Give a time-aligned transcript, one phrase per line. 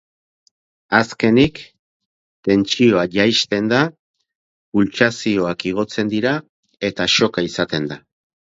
[0.99, 1.59] Azkenik,
[2.47, 3.83] tentsioa jaisten da,
[4.79, 6.35] pultsazioak igotzen dira
[6.91, 8.05] eta shocka izaten da.